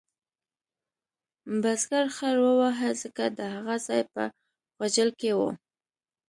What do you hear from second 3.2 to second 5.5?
د هغه ځای په غوجل کې و.